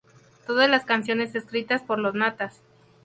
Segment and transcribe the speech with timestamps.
[0.47, 2.59] Todas las canciones escritas por Los Natas.